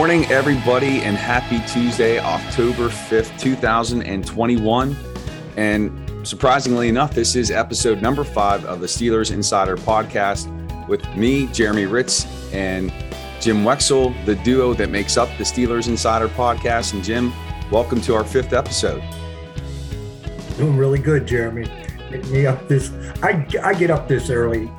[0.00, 4.96] Good morning, everybody, and happy Tuesday, October 5th, 2021.
[5.58, 10.48] And surprisingly enough, this is episode number five of the Steelers Insider podcast
[10.88, 12.90] with me, Jeremy Hritz, and
[13.42, 16.94] Jim Wexell, the duo that makes up the Steelers Insider podcast.
[16.94, 17.30] And Jim,
[17.70, 19.02] welcome to our fifth episode.
[20.56, 21.70] Doing really good, Jeremy.
[22.10, 22.90] Get me up this.
[23.22, 24.70] I, I get up this early.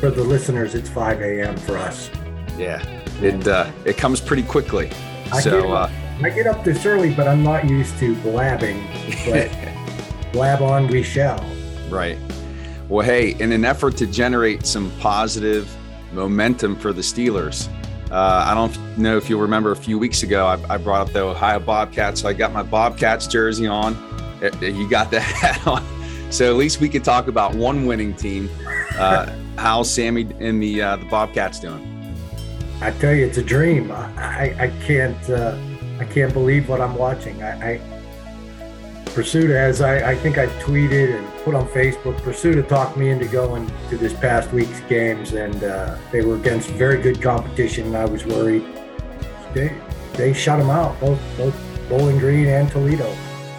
[0.00, 1.58] For the listeners, it's 5 a.m.
[1.58, 2.10] for us.
[2.56, 4.90] Yeah, it uh, it comes pretty quickly.
[5.32, 5.88] I so get, uh,
[6.22, 8.86] I get up this early, but I'm not used to blabbing.
[9.26, 9.50] But
[10.32, 11.44] blab on we shall.
[11.90, 12.18] right.
[12.88, 15.74] Well, hey, in an effort to generate some positive
[16.12, 17.68] momentum for the Steelers,
[18.10, 21.12] uh, I don't know if you'll remember a few weeks ago, I, I brought up
[21.14, 22.20] the Ohio Bobcats.
[22.20, 23.94] So I got my Bobcats jersey on.
[24.42, 25.82] Uh, You got the hat on.
[26.30, 28.50] So at least we could talk about one winning team.
[28.98, 31.88] Uh, how's Sammy and the uh, the Bobcats doing?
[32.82, 33.92] I tell you, it's a dream.
[33.92, 35.56] I, I, I can't uh,
[36.00, 37.42] I can't believe what I'm watching.
[37.42, 37.80] I, I
[39.14, 43.26] Pursuit, as I, I think I tweeted and put on Facebook, Pursuit talked me into
[43.26, 47.88] going to this past week's games, and uh, they were against very good competition.
[47.88, 48.64] And I was worried.
[49.52, 49.76] They
[50.14, 51.54] they shut them out, both both
[51.88, 53.14] Bowling Green and Toledo.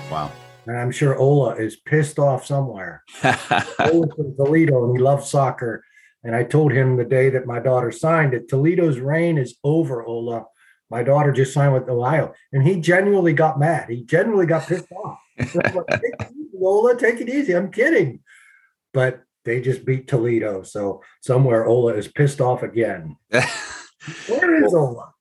[0.09, 0.31] Wow.
[0.65, 3.03] And I'm sure Ola is pissed off somewhere.
[3.23, 5.83] Ola's from Toledo and he loves soccer.
[6.23, 10.03] And I told him the day that my daughter signed that Toledo's reign is over,
[10.03, 10.45] Ola.
[10.89, 12.33] My daughter just signed with Ohio.
[12.53, 13.89] And he genuinely got mad.
[13.89, 15.17] He genuinely got pissed off.
[15.37, 17.53] Like, take easy, Ola, take it easy.
[17.53, 18.21] I'm kidding.
[18.93, 20.63] But they just beat Toledo.
[20.63, 23.17] So somewhere Ola is pissed off again.
[24.27, 25.13] Where is Ola?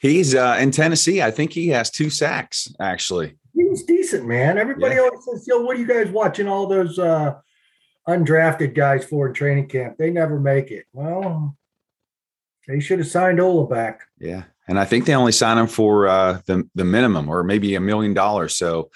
[0.00, 1.22] He's uh, in Tennessee.
[1.22, 3.36] I think he has two sacks, actually.
[3.54, 4.58] He's decent, man.
[4.58, 5.02] Everybody Yeah.
[5.02, 7.34] always says, yo, what are you guys watching all those uh
[8.08, 9.96] undrafted guys for in training camp?
[9.98, 10.86] They never make it.
[10.92, 11.56] Well,
[12.66, 14.02] they should have signed Ola back.
[14.18, 14.44] Yeah.
[14.66, 17.80] And I think they only signed him for uh, the, the minimum or maybe a
[17.80, 18.56] million dollars.
[18.56, 18.90] So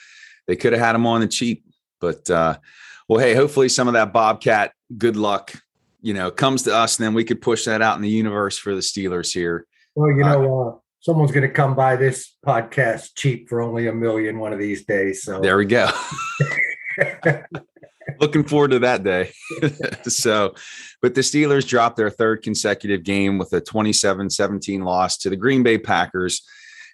[0.47, 1.65] they could have had him on the cheap.
[2.01, 2.59] But, uh,
[3.09, 5.53] well, hey, hopefully some of that Bobcat good luck,
[6.01, 8.57] you know, comes to us and then we could push that out in the universe
[8.57, 9.67] for the Steelers here.
[9.95, 13.93] Well, you know, uh, someone's going to come by this podcast cheap for only a
[13.93, 15.23] million one of these days.
[15.23, 15.91] So There we go.
[18.21, 19.33] Looking forward to that day.
[20.05, 20.55] so,
[21.03, 25.37] but the Steelers dropped their third consecutive game with a 27 17 loss to the
[25.37, 26.43] Green Bay Packers.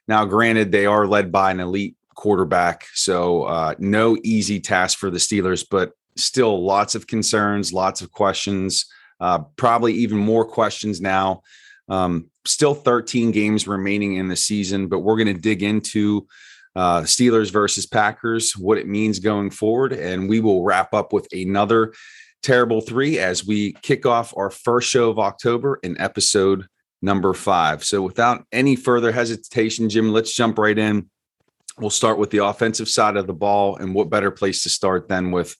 [0.08, 2.86] Now, granted, they are led by an elite quarterback.
[2.94, 8.10] So, uh, no easy task for the Steelers, but still lots of concerns, lots of
[8.10, 8.86] questions,
[9.20, 11.42] uh, probably even more questions now.
[11.88, 16.26] Um, still 13 games remaining in the season, but we're going to dig into
[16.76, 19.92] uh, Steelers versus Packers, what it means going forward.
[19.92, 21.92] And we will wrap up with another
[22.42, 26.66] terrible three as we kick off our first show of October in episode
[27.00, 27.84] number five.
[27.84, 31.08] So, without any further hesitation, Jim, let's jump right in.
[31.78, 33.76] We'll start with the offensive side of the ball.
[33.76, 35.56] And what better place to start than with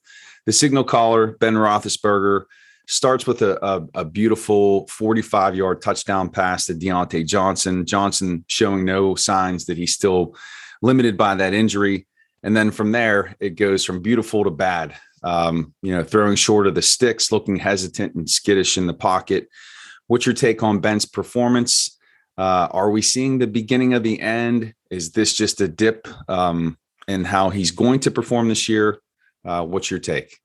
[0.47, 2.45] the signal caller, Ben Roethlisberger?
[2.87, 7.87] Starts with a, a, a beautiful 45 yard touchdown pass to Diontae Johnson.
[7.87, 10.37] Johnson showing no signs that he's still
[10.85, 12.07] limited by that injury.
[12.43, 14.95] And then from there, it goes from beautiful to bad.
[15.23, 19.49] Um, you know, throwing short of the sticks, looking hesitant and skittish in the pocket.
[20.07, 21.99] What's your take on Ben's performance?
[22.37, 24.75] Uh, are we seeing the beginning of the end?
[24.91, 26.77] Is this just a dip um,
[27.09, 29.01] in how he's going to perform this year?
[29.43, 30.39] Uh, what's your take?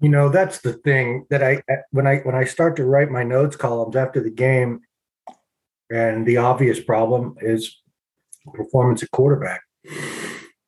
[0.00, 1.62] You know, that's the thing that I
[1.92, 4.80] when I when I start to write my notes columns after the game,
[5.90, 7.81] and the obvious problem is
[8.54, 9.62] performance at quarterback.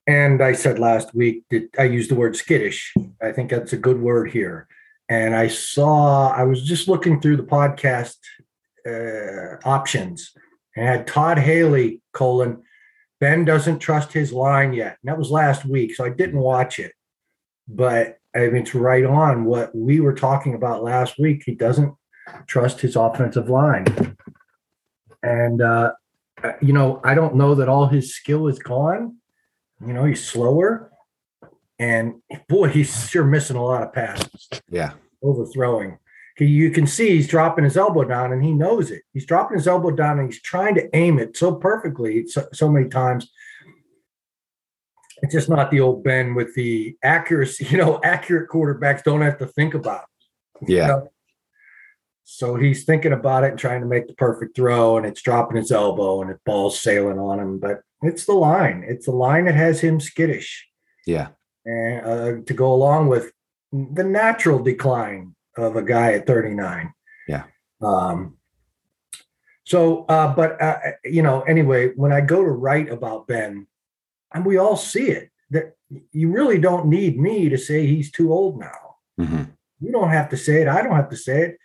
[0.07, 2.93] And I said last week that I used the word skittish.
[3.23, 4.69] I think that's a good word here.
[5.09, 8.17] And I saw I was just looking through the podcast
[8.87, 10.33] uh, options
[10.77, 12.63] and had Todd Haley colon
[13.21, 14.99] Ben doesn't trust his line yet.
[15.03, 16.93] And that was last week, so I didn't watch it.
[17.67, 21.43] But I mean, it's right on what we were talking about last week.
[21.47, 21.95] He doesn't
[22.47, 23.87] trust his offensive line.
[25.23, 25.93] And, uh,
[26.61, 29.17] you know, I don't know that all his skill is gone.
[29.87, 30.91] You know, he's slower.
[31.79, 34.93] And boy, he's sure missing a lot of passes, Yeah.
[35.23, 35.99] overthrowing.
[36.37, 39.03] He, you can see he's dropping his elbow down and he knows it.
[39.13, 42.69] He's dropping his elbow down and he's trying to aim it so perfectly so, so
[42.69, 43.31] many times
[45.23, 47.65] it's just not the old Ben with the accuracy.
[47.71, 50.05] You know, accurate quarterbacks don't have to think about
[50.61, 50.69] it.
[50.71, 50.87] you Yeah.
[50.89, 51.09] know?
[52.25, 55.59] So he's thinking about it and trying to make the perfect throw, and it's dropping
[55.59, 57.59] his elbow and the ball's sailing on him.
[57.59, 58.85] But it's the line.
[58.87, 60.67] It's the line that has him skittish.
[61.07, 61.29] Yeah.
[61.67, 63.33] And uh, to go along with
[63.73, 66.93] the natural decline of a guy at 39.
[67.29, 67.45] Yeah.
[67.83, 68.39] Um,
[69.67, 73.67] So, uh, but uh, you know, anyway, when I go to write about Ben,
[74.35, 75.77] and we all see it, that
[76.13, 78.97] you really don't need me to say he's too old now.
[79.19, 79.45] Mm-hmm.
[79.81, 80.69] You don't have to say it.
[80.69, 81.59] I don't have to say it.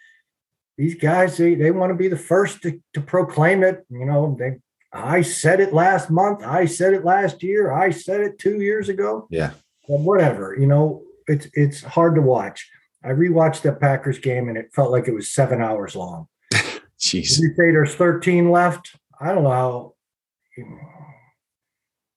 [0.79, 3.85] These guys, they, they want to be the first to, to proclaim it.
[3.89, 4.59] You know, they
[4.93, 6.41] I said it last month.
[6.41, 7.73] I said it last year.
[7.73, 9.27] I said it two years ago.
[9.29, 9.51] Yeah.
[9.89, 10.55] But whatever.
[10.57, 12.65] You know, it's it's hard to watch.
[13.03, 16.29] I rewatched the Packers game and it felt like it was seven hours long.
[16.97, 17.37] Jeez.
[17.41, 18.95] You say there's 13 left.
[19.19, 19.93] I don't know how.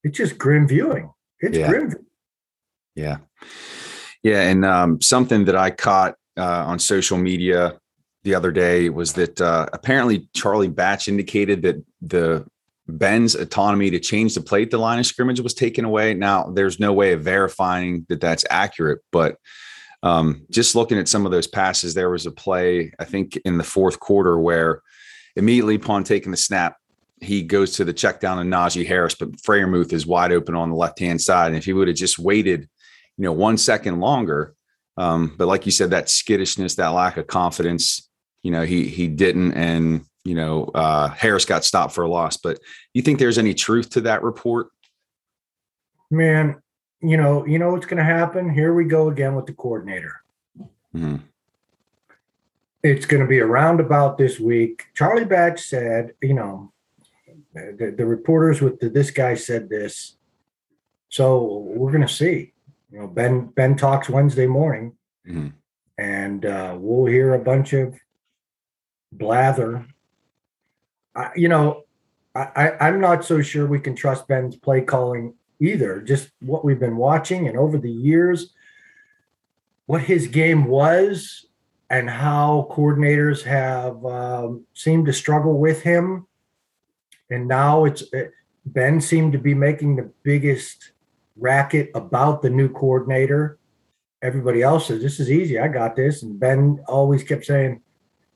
[0.05, 1.11] It's just grim viewing.
[1.41, 1.69] It's Yeah.
[1.69, 1.93] grim.
[2.94, 3.17] Yeah.
[4.23, 4.43] Yeah.
[4.43, 7.81] And um, something that I caught uh, on social media
[8.24, 12.46] the other day was that uh, apparently Charlie Batch indicated that the
[12.88, 16.14] Ben's autonomy to change the plate the line of scrimmage was taken away.
[16.14, 19.36] Now, there's no way of verifying that that's accurate, but
[20.02, 23.56] um, just looking at some of those passes, there was a play, I think, in
[23.56, 24.82] the fourth quarter where
[25.36, 26.76] immediately upon taking the snap,
[27.20, 30.70] he goes to the check down to Najee Harris, but Freiermuth is wide open on
[30.70, 31.48] the left hand side.
[31.48, 32.69] And if he would have just waited,
[33.16, 34.54] you know, one second longer,
[34.96, 38.10] um, but like you said, that skittishness, that lack of confidence,
[38.43, 42.37] you know, he he didn't, and you know, uh, Harris got stopped for a loss.
[42.37, 42.59] But
[42.94, 44.69] you think there's any truth to that report?
[46.11, 46.61] Man,
[47.00, 48.53] you know, you know what's going to happen.
[48.53, 50.21] Here we go again with the coordinator.
[50.94, 51.23] Mhm.
[52.83, 54.87] It's going to be a roundabout this week.
[54.94, 56.73] Charlie Batch said, you know,
[57.55, 60.17] the, the reporters with the, this guy said this.
[61.09, 62.53] So we're going to see.
[62.91, 64.97] You know, Ben Ben talks Wednesday morning,
[65.27, 65.53] Mhm.
[65.97, 67.99] and uh, we'll hear a bunch of
[69.12, 69.87] blather.
[71.14, 71.85] I, you know,
[72.35, 76.00] I, I, I'm not so sure we can trust Ben's play calling either.
[76.00, 78.55] Just what we've been watching and over the years,
[79.87, 81.47] what his game was,
[81.91, 86.26] and how coordinators have um, seemed to struggle with him.
[87.29, 88.25] And now it's uh,
[88.65, 90.93] Ben seemed to be making the biggest
[91.37, 93.58] racket about the new coordinator.
[94.23, 95.58] Everybody else says this is easy.
[95.58, 97.82] I got this, and Ben always kept saying,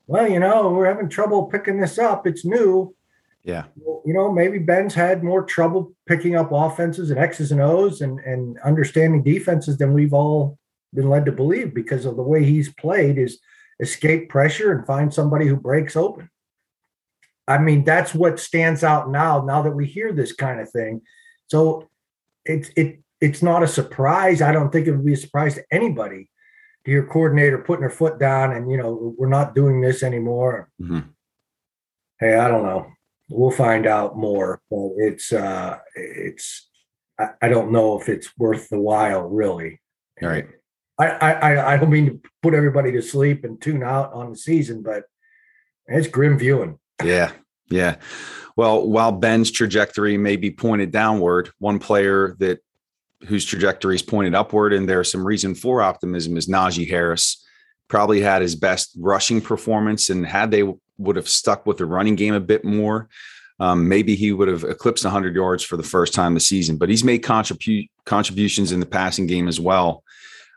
[0.06, 2.26] "Well, you know, we're having trouble picking this up.
[2.26, 2.94] It's new."
[3.43, 3.67] Yeah.
[3.76, 8.19] you know, maybe Ben's had more trouble picking up offenses and X's and O's and,
[8.19, 10.58] and understanding defenses than we've all
[10.93, 13.38] been led to believe because of the way he's played is
[13.79, 16.29] escape pressure and find somebody who breaks open.
[17.47, 21.03] I mean, that's what stands out now, now that we hear this kind of thing.
[21.47, 21.88] So
[22.44, 24.43] it's it it's not a surprise.
[24.43, 26.29] I don't think it would be a surprise to anybody
[26.86, 30.70] to hear coordinator putting her foot down and you know, we're not doing this anymore.
[30.80, 31.04] Mhm.
[32.18, 32.92] Hey, I don't know
[33.28, 36.68] we'll find out more but it's uh it's
[37.18, 39.80] I, I don't know if it's worth the while really
[40.22, 40.46] All right.
[40.96, 44.36] I I- I don't mean to put everybody to sleep and tune out on the
[44.38, 45.04] season but
[45.88, 47.32] it's grim viewing Yeah.
[47.68, 47.96] Yeah.
[48.56, 52.60] Well, while Ben's trajectory may be pointed downward, one player that
[53.26, 57.44] whose trajectory is pointed upward, and there's some reason for optimism is Najee Harris.
[57.89, 60.65] Probably had his best rushing performance, and had they
[60.98, 63.08] would have stuck with the running game a bit more,
[63.60, 66.77] um, maybe he would have eclipsed 100 yards for the first time this season.
[66.77, 70.03] But he's made contribu- contributions in the passing game as well.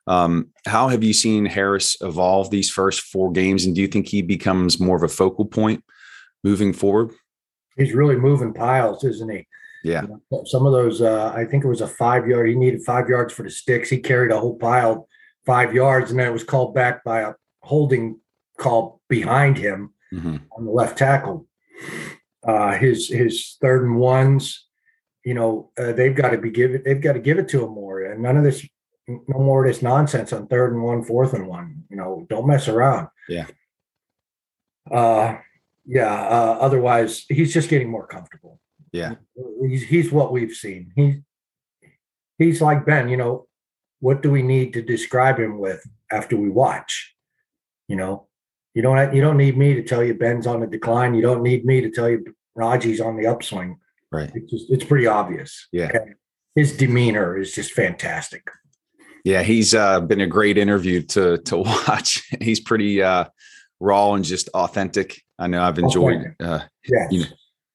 [0.08, 4.08] Um, how have you seen Harris evolve these first four games, and do you think
[4.08, 5.84] he becomes more of a focal point
[6.44, 7.12] moving forward?
[7.80, 9.48] he's really moving piles isn't he
[9.84, 10.04] Yeah.
[10.46, 13.34] Some of those uh i think it was a five yard he needed five yards
[13.34, 15.08] for the sticks he carried a whole pile
[15.46, 18.20] five yards and then it was called back by a holding
[18.58, 20.42] call behind him Mhm.
[20.58, 21.48] on the left tackle.
[22.44, 24.66] Uh, his his third and ones,
[25.24, 26.82] you know, uh, they've got to be given.
[26.84, 28.68] They've got to give it to him more, and none of this,
[29.08, 31.84] no more of this nonsense on third and one, fourth and one.
[31.90, 33.08] You know, don't mess around.
[33.28, 33.46] Yeah.
[34.90, 35.38] Uh,
[35.86, 36.14] yeah.
[36.14, 38.60] Uh, otherwise, he's just getting more comfortable.
[38.92, 39.16] Yeah.
[39.62, 40.92] He's he's what we've seen.
[40.96, 41.16] He's
[42.38, 43.10] he's like Ben.
[43.10, 43.48] You know,
[44.00, 47.16] what do we need to describe him with after we watch?
[47.88, 48.28] You know,
[48.74, 51.14] you don't you don't need me to tell you Ben's on the decline.
[51.14, 52.24] You don't need me to tell you
[52.58, 53.78] Najee's on the upswing.
[54.12, 54.32] Right.
[54.34, 55.68] It's just it's pretty obvious.
[55.72, 55.90] Yeah.
[55.94, 56.16] And
[56.56, 58.50] his demeanor is just fantastic.
[59.26, 62.24] Yeah, he's uh, been a great interview to to watch.
[62.42, 63.26] he's pretty uh,
[63.80, 65.22] raw and just authentic.
[65.38, 67.08] I know I've enjoyed uh, Yeah.
[67.12, 67.26] you know,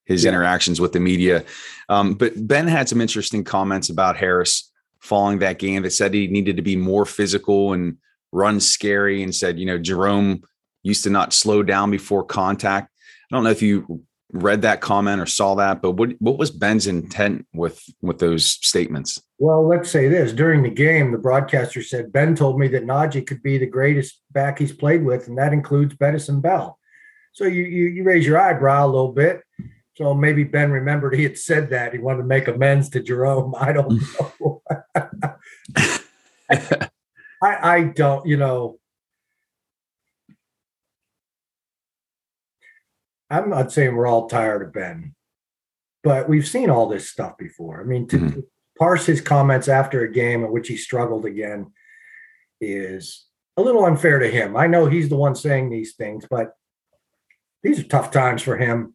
[0.04, 0.30] his Yeah.
[0.30, 1.44] interactions with the media.
[1.88, 4.70] Um, but Ben had some interesting comments about Harris
[5.00, 7.96] following that game that said he needed to be more physical and
[8.32, 10.42] run scary and said, you know, Jerome
[10.82, 12.90] used to not slow down before contact.
[13.30, 16.50] I don't know if you read that comment or saw that, but what what was
[16.50, 19.22] Ben's intent with with those statements?
[19.38, 23.26] Well, let's say this during the game, the broadcaster said Ben told me that Najee
[23.26, 26.78] could be the greatest back he's played with, and that includes Bettis and Bell.
[27.32, 29.42] So you, you you raise your eyebrow a little bit.
[29.96, 33.54] So maybe Ben remembered he had said that he wanted to make amends to Jerome.
[33.56, 34.62] I don't know.
[36.50, 36.90] I,
[37.42, 38.78] I don't, you know.
[43.30, 45.14] I'm not saying we're all tired of Ben,
[46.02, 47.80] but we've seen all this stuff before.
[47.80, 48.30] I mean, to, mm-hmm.
[48.30, 48.46] to
[48.78, 51.72] parse his comments after a game in which he struggled again
[52.60, 54.56] is a little unfair to him.
[54.56, 56.52] I know he's the one saying these things, but
[57.62, 58.93] these are tough times for him.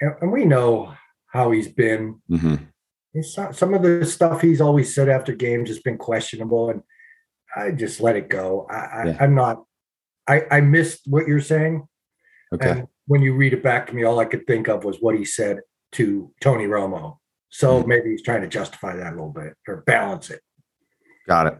[0.00, 0.94] And, and we know
[1.28, 2.20] how he's been.
[2.30, 3.52] Mm-hmm.
[3.52, 6.82] some of the stuff he's always said after games has been questionable, and
[7.56, 8.66] I just let it go.
[8.70, 9.16] I, yeah.
[9.20, 9.64] I, am not.
[10.28, 11.86] I I missed what you're saying.
[12.54, 12.70] Okay.
[12.70, 15.16] And when you read it back to me, all I could think of was what
[15.16, 15.60] he said
[15.92, 17.18] to Tony Romo.
[17.50, 17.88] So mm-hmm.
[17.88, 20.40] maybe he's trying to justify that a little bit or balance it.
[21.26, 21.58] Got it.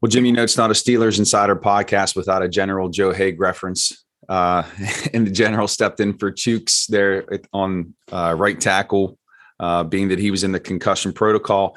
[0.00, 3.38] Well, Jimmy, you know, it's not a Steelers Insider podcast without a general Joe Haeg
[3.38, 4.04] reference.
[4.28, 4.62] Uh,
[5.14, 9.18] and the general stepped in for Chuks there on uh, right tackle,
[9.60, 11.76] uh, being that he was in the concussion protocol.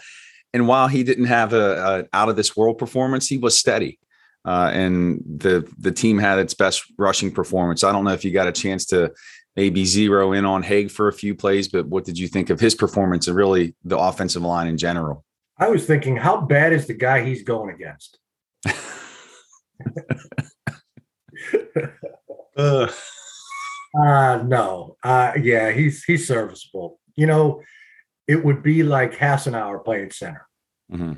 [0.54, 4.00] And while he didn't have a, a out of this world performance, he was steady.
[4.44, 7.84] Uh, and the the team had its best rushing performance.
[7.84, 9.14] I don't know if you got a chance to
[9.56, 12.60] maybe zero in on Haeg for a few plays, but what did you think of
[12.60, 15.24] his performance and really the offensive line in general?
[15.58, 18.18] I was thinking, how bad is the guy he's going against?
[22.58, 24.96] uh, no.
[25.04, 27.00] Uh, yeah, he's he's serviceable.
[27.16, 27.62] You know,
[28.28, 30.48] it would be like Hassenauer playing center.
[30.92, 31.14] Mm-hmm.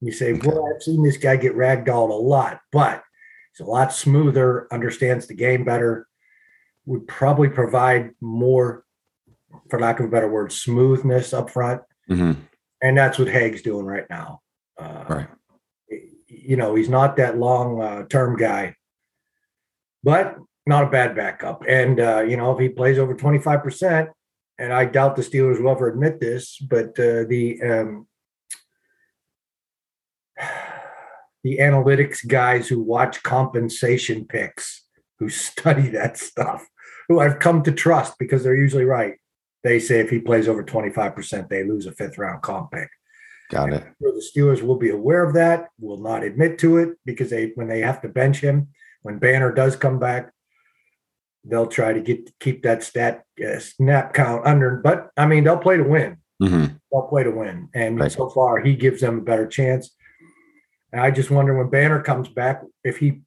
[0.00, 0.48] You say, okay.
[0.48, 3.02] well, I've seen this guy get ragdolled a lot, but
[3.52, 6.06] he's a lot smoother, understands the game better,
[6.84, 8.84] would probably provide more,
[9.70, 11.82] for lack of a better word, smoothness up front.
[12.10, 12.40] Mm-hmm.
[12.82, 14.42] And that's what Haeg's doing right now.
[14.78, 15.28] Uh, right.
[16.28, 18.76] You know, he's not that long uh, term guy,
[20.04, 21.62] but not a bad backup.
[21.68, 24.08] And, uh, you know, if he plays over 25%,
[24.58, 28.06] and I doubt the Steelers will ever admit this, but uh, the um,
[31.44, 34.84] the analytics guys who watch compensation picks,
[35.18, 36.66] who study that stuff,
[37.08, 39.14] who I've come to trust because they're usually right.
[39.62, 42.88] They say if he plays over 25%, they lose a fifth round comp pick.
[43.50, 43.84] Got it.
[44.00, 47.68] The Steelers will be aware of that, will not admit to it because they when
[47.68, 48.68] they have to bench him,
[49.02, 50.32] when Banner does come back,
[51.46, 54.76] they'll try to get keep that stat uh, snap count under.
[54.76, 56.18] But I mean, they'll play to win.
[56.42, 56.74] Mm-hmm.
[56.92, 58.12] They'll play to win, and right.
[58.12, 59.94] so far he gives them a better chance.
[60.92, 63.22] And I just wonder when Banner comes back if he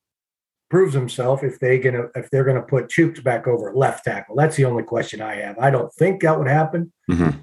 [0.70, 4.36] proves himself if they gonna if they're gonna put Chuks back over left tackle.
[4.36, 5.58] That's the only question I have.
[5.58, 7.40] I don't think that would happen, mm-hmm.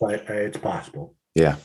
[0.00, 1.14] but uh, it's possible.
[1.34, 1.56] Yeah.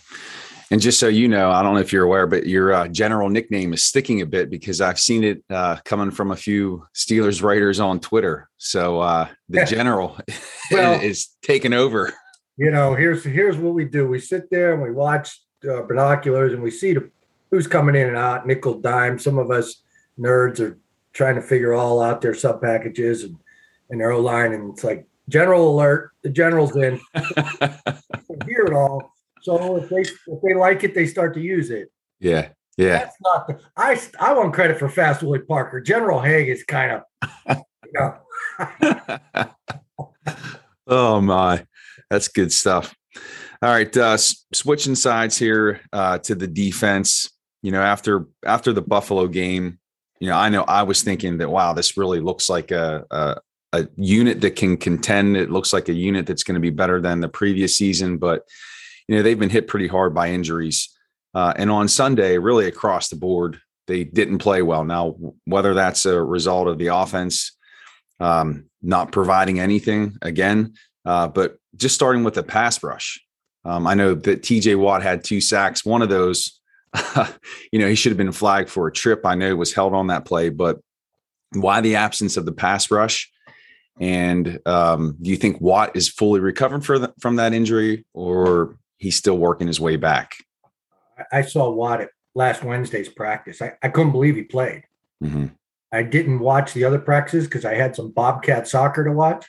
[0.72, 3.30] And just so you know, I don't know if you're aware, but your uh, general
[3.30, 7.42] nickname is sticking a bit because I've seen it uh, coming from a few Steelers
[7.42, 8.50] writers on Twitter.
[8.58, 10.18] So uh, the general
[10.72, 12.14] well, is taking over.
[12.58, 15.40] You know, here's here's what we do: we sit there and we watch
[15.70, 17.10] uh, binoculars and we see the,
[17.52, 19.20] who's coming in and out, nickel, dime.
[19.20, 19.82] Some of us
[20.20, 20.80] nerds are
[21.14, 23.38] trying to figure all out their sub packages and,
[23.90, 24.54] and their O line.
[24.54, 27.00] And it's like general alert, the general's in.
[28.46, 29.13] hear it all.
[29.44, 31.90] So if they if they like it, they start to use it.
[32.20, 32.50] Yeah.
[32.78, 33.00] Yeah.
[33.00, 35.80] That's not the, I I want credit for Fast Willie Parker.
[35.80, 37.04] General Haeg is kind
[37.48, 38.18] of you know.
[40.88, 41.66] oh my.
[42.10, 42.96] That's good stuff.
[43.62, 47.32] All right, uh, switching sides here uh, to the defense.
[47.62, 49.80] You know, after after the Buffalo game,
[50.20, 53.36] you know, I know I was thinking that wow, this really looks like a, a,
[53.72, 55.38] a unit that can contend.
[55.38, 58.44] It looks like a unit that's going to be better than the previous season, but
[59.08, 60.90] you know they've been hit pretty hard by injuries.
[61.36, 64.84] Uh, and on Sunday, really across the board, they didn't play well.
[64.84, 67.58] Now, whether that's a result of the offense
[68.20, 73.20] um, not providing anything again, uh, but just starting with the pass rush.
[73.66, 75.84] Um, I know that TJ Watt had two sacks.
[75.84, 76.62] One of those
[77.72, 79.26] you know, he should have been flagged for a trip.
[79.26, 80.80] I know it was held on that play, but
[81.54, 83.32] why the absence of the pass rush?
[84.00, 89.18] And um, do you think Watt is fully recovered the, from that injury, or he's
[89.18, 90.38] still working his way back?
[91.32, 93.62] I saw Watt at last Wednesday's practice.
[93.62, 94.84] I, I couldn't believe he played.
[95.22, 95.48] Mm-hmm.
[95.92, 99.46] I didn't watch the other practices because I had some Bobcat soccer to watch.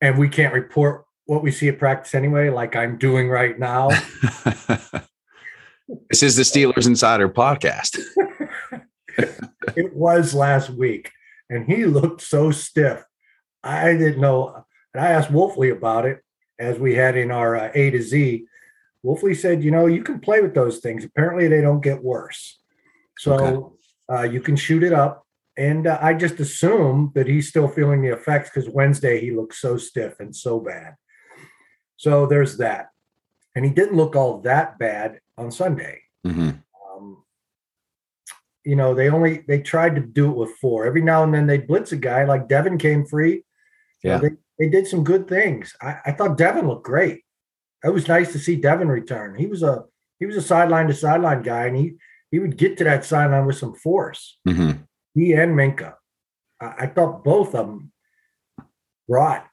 [0.00, 3.88] And we can't report what we see at practice anyway, like I'm doing right now.
[6.08, 7.98] this is the Steelers Insider podcast.
[9.76, 11.12] it was last week,
[11.50, 13.04] and he looked so stiff.
[13.62, 14.64] I didn't know.
[14.94, 16.24] And I asked Wolfley about it
[16.60, 18.46] as we had in our uh, A to Z.
[19.04, 21.04] Wolfley said, you know, you can play with those things.
[21.04, 22.58] Apparently, they don't get worse.
[23.18, 23.74] So okay.
[24.12, 25.26] uh, you can shoot it up
[25.60, 29.54] and uh, I just assume that he's still feeling the effects because Wednesday he looked
[29.54, 30.94] so stiff and so bad.
[31.98, 32.88] So there's that,
[33.54, 36.00] and he didn't look all that bad on Sunday.
[36.26, 36.50] Mm-hmm.
[36.96, 37.24] Um,
[38.64, 40.86] you know, they only they tried to do it with four.
[40.86, 43.44] Every now and then they blitz a guy like Devin came free.
[44.02, 44.16] Yeah.
[44.16, 45.74] they, they did some good things.
[45.80, 47.24] I, I thought Devin looked great.
[47.82, 49.34] It was nice to see Devin return.
[49.34, 49.84] He was a
[50.18, 51.94] he was a sideline to sideline guy, and he
[52.30, 54.38] he would get to that sideline with some force.
[54.46, 54.82] Mm-hmm.
[55.14, 55.94] He and Minkah.
[56.60, 57.90] I, I thought both of them
[59.08, 59.46] brought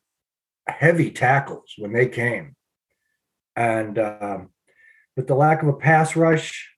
[0.68, 2.56] heavy tackles when they came.
[3.56, 4.50] And um,
[5.16, 6.70] but the lack of a pass rush,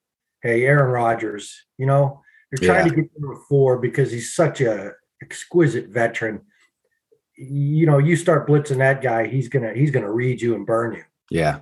[0.41, 2.21] hey, Aaron Rodgers, you know,
[2.51, 6.41] you're trying to get a four because he's such a exquisite veteran.
[7.41, 10.95] You know, you start blitzing that guy, he's gonna he's gonna read you and burn
[10.95, 11.03] you.
[11.31, 11.61] Yeah.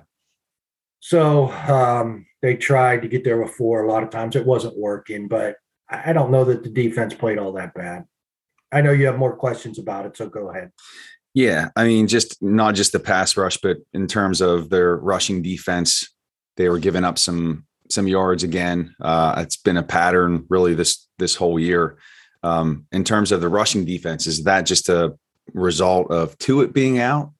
[1.00, 3.84] So um, they tried to get there before.
[3.84, 5.56] A lot of times it wasn't working, but
[5.88, 8.06] I I don't know that the defense played all that bad.
[8.72, 10.72] I know you have more questions about it, so go ahead.
[11.34, 15.42] Yeah, I mean, just not just the pass rush, but in terms of their rushing
[15.42, 16.12] defense,
[16.56, 18.94] they were giving up some some yards again.
[19.00, 21.98] Uh, it's been a pattern really this this whole year.
[22.42, 25.16] Um, in terms of the rushing defense, is that just a
[25.54, 27.32] result of Tuitt being out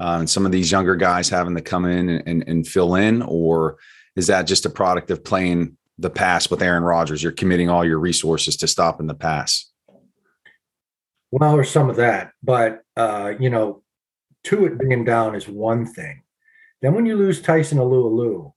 [0.00, 2.94] uh, and some of these younger guys having to come in and, and, and fill
[2.94, 3.78] in, or
[4.16, 7.22] is that just a product of playing the pass with Aaron Rodgers?
[7.22, 9.70] You're committing all your resources to stopping the pass.
[11.30, 13.82] Well, there's some of that, but uh, you know,
[14.44, 16.22] Tuitt being down is one thing.
[16.80, 18.52] Then when you lose Tyson Alu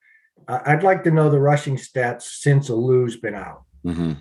[0.48, 3.64] I- I'd like to know the rushing stats since Alu's been out.
[3.84, 4.12] Mm-hmm.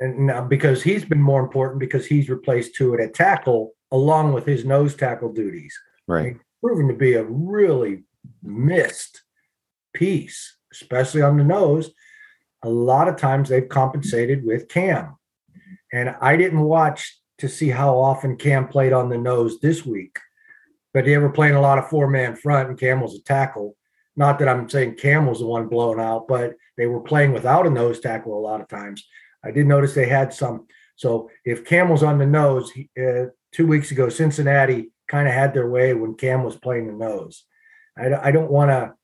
[0.00, 4.46] and now because he's been more important because he's replaced Tuitt at tackle along with
[4.46, 5.76] his nose tackle duties.
[6.06, 6.36] Right.
[6.62, 8.04] Proven to be a really
[8.42, 9.22] missed
[9.94, 11.90] piece, especially on the nose.
[12.62, 15.16] A lot of times they've compensated with Cam,
[15.92, 20.18] and I didn't watch to see how often Cam played on the nose this week,
[20.92, 23.76] but they were playing a lot of four man front, and Cam was a tackle.
[24.14, 27.66] Not that I'm saying Cam was the one blown out, but they were playing without
[27.66, 29.06] a nose tackle a lot of times.
[29.42, 30.66] I did notice they had some.
[30.96, 35.34] So if Cam was on the nose, he, uh, two weeks ago, Cincinnati kind of
[35.34, 37.44] had their way when Cam was playing the nose.
[37.98, 38.94] I, I don't want to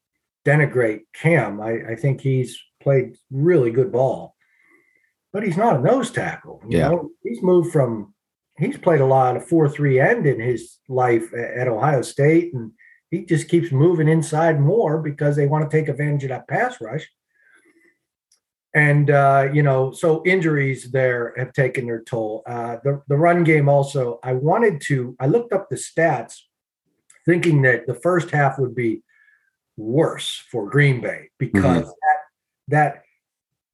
[0.49, 1.61] denigrate Cam.
[1.61, 4.37] I, I think he's played really good ball,
[5.33, 6.63] but he's not a nose tackle.
[6.69, 6.89] You Yeah.
[6.89, 8.15] know, he's moved from.
[8.59, 12.73] He's played a lot of four three end in his life at Ohio State, and
[13.11, 16.81] he just keeps moving inside more because they want to take advantage of that pass
[16.81, 17.07] rush.
[18.77, 22.43] And uh, you know, so injuries there have taken their toll.
[22.47, 24.21] Uh, the the run game also.
[24.23, 25.17] I wanted to.
[25.19, 26.43] I looked up the stats,
[27.25, 29.03] thinking that the first half would be
[29.79, 32.19] worse for Green Bay because that
[32.69, 33.03] that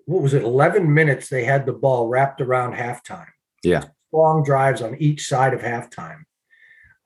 [0.06, 0.44] what was it?
[0.44, 3.26] Eleven minutes they had the ball wrapped around halftime.
[3.64, 3.84] Yeah.
[4.12, 6.22] long drives on each side of halftime.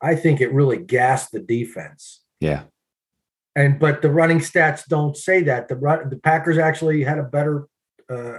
[0.02, 2.20] I think it really gassed the defense.
[2.40, 2.64] Yeah.
[3.54, 5.68] And but the running stats don't say that.
[5.68, 7.68] The run, the Packers actually had a better
[8.11, 8.38] uh,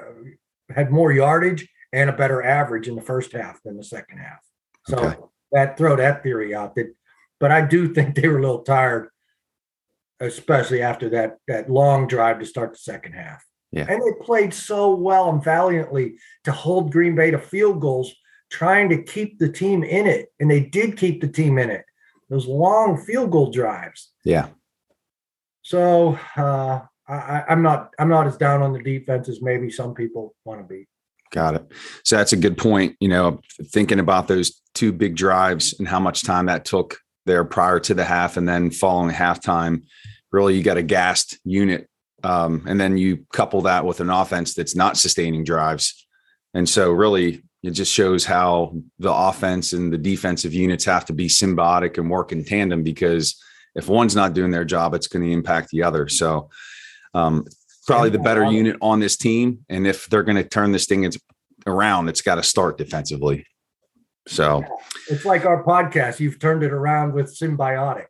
[0.70, 4.40] had more yardage and a better average in the first half than the second half.
[4.88, 5.18] So Okay.
[5.52, 6.76] that throw that theory out.
[6.76, 6.94] That,
[7.40, 9.10] but I do think they were a little tired,
[10.20, 13.44] especially after that that long drive to start the second half.
[13.72, 13.86] Yeah.
[13.90, 18.14] And they played so well and valiantly to hold Green Bay to field goals,
[18.50, 21.84] trying to keep the team in it, and they did keep the team in it.
[22.30, 24.12] Those long field goal drives.
[24.24, 24.48] Yeah.
[25.64, 29.94] So uh, I, I'm not I'm not as down on the defense as maybe some
[29.94, 30.88] people want to be.
[31.32, 31.72] Got it.
[32.04, 32.96] So that's a good point.
[33.00, 33.42] You know,
[33.72, 37.94] thinking about those two big drives and how much time that took there prior to
[37.94, 39.84] the half and then following halftime,
[40.32, 41.90] really you got a gassed unit.
[42.24, 46.08] Um, and then you couple that with an offense that's not sustaining drives.
[46.54, 51.14] And so really it just shows how the offense and the defensive units have to
[51.14, 53.42] be symbiotic and work in tandem because
[53.76, 56.08] if one's not doing their job, it's going to impact the other.
[56.08, 56.50] So
[57.18, 57.46] um,
[57.86, 59.66] probably the better unit on this team.
[59.70, 61.10] And if they're going to turn this thing
[61.66, 63.46] around, it's got to start defensively.
[64.28, 64.64] So,
[65.10, 66.20] It's like our podcast.
[66.20, 68.08] You've turned it around with symbiotic.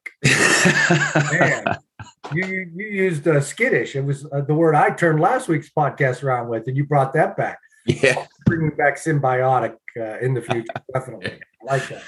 [1.32, 1.78] Man,
[2.34, 3.96] you you, you used uh, skittish.
[3.96, 7.14] It was uh, the word I turned last week's podcast around with, and you brought
[7.14, 7.60] that back.
[7.86, 11.40] yeah, Bringing back symbiotic uh, in the future, definitely.
[11.62, 12.02] I like that.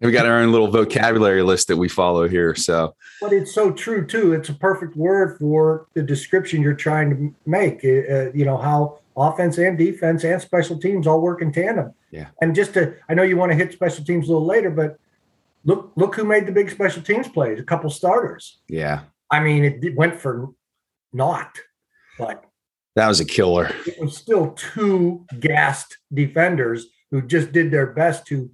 [0.00, 2.54] We got our own little vocabulary list that we follow here.
[2.54, 4.32] So, But it's so true too.
[4.32, 7.84] It's a perfect word for the description you're trying to make.
[7.84, 11.94] Uh, you know how offense and defense and special teams all work in tandem.
[12.10, 12.28] Yeah.
[12.40, 14.98] And just to, I know you want to hit special teams a little later, but
[15.64, 17.58] look, look who made the big special teams plays.
[17.58, 18.58] A couple starters.
[18.68, 20.50] yeah, I mean, it went for
[21.12, 21.58] naught,
[22.18, 22.44] but
[22.96, 23.70] that was a killer.
[23.86, 28.50] it was still two gassed defenders who just did their best to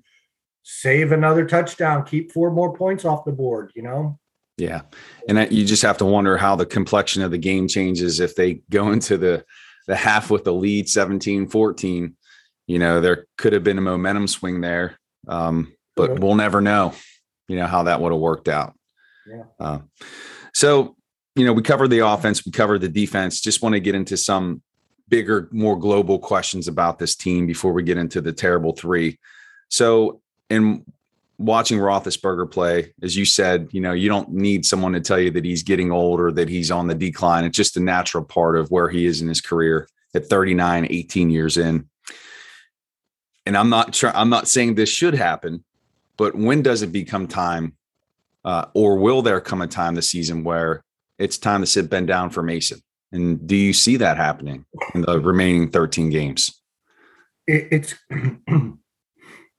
[0.63, 4.19] save another touchdown, keep four more points off the board, you know?
[4.57, 4.83] Yeah.
[5.29, 8.63] And you just have to wonder how the complexion of the game changes if they
[8.71, 9.45] go into the,
[9.87, 12.17] the half with the lead 17 14.
[12.67, 16.95] You know, there could have been a momentum swing there, um, but we'll never know,
[17.49, 18.75] you know, how that would have worked out.
[19.27, 19.43] Yeah.
[19.59, 19.79] Uh,
[20.55, 20.97] so,
[21.35, 23.41] you know, we covered the offense, we covered the defense.
[23.41, 24.63] Just want to get into some
[25.09, 29.19] bigger, more global questions about this team before we get into the terrible three.
[29.69, 30.21] So,
[30.51, 30.85] in
[31.39, 35.31] watching Roethlisberger play, as you said, you know, you don't need someone to tell you
[35.31, 37.45] that he's getting old or that he's on the decline.
[37.45, 41.31] It's just a natural part of where he is in his career at 39, 18
[41.31, 41.89] years in.
[43.47, 45.65] And I'm not trying, I'm not saying this should happen,
[46.19, 47.75] but when does it become time?
[48.45, 50.85] Uh, or will there come a time this season where
[51.19, 52.81] it's time to sit Ben down for Mason?
[53.13, 56.61] And do you see that happening in the remaining 13 games?
[57.47, 57.95] It, it's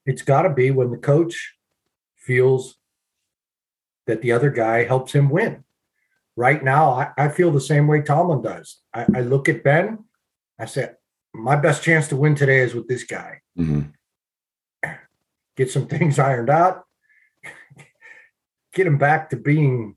[0.06, 1.56] it's got to be when the coach
[2.16, 2.78] feels
[4.08, 5.64] that the other guy helps him win.
[6.36, 8.80] Right now, I, I feel the same way Tomlin does.
[8.94, 10.06] I, I, look at Ben,
[10.58, 10.96] I said,
[11.34, 13.42] my best chance to win today is with this guy.
[13.58, 14.90] Mm-hmm.
[15.56, 16.86] Get some things ironed out,
[18.74, 19.96] get him back to being,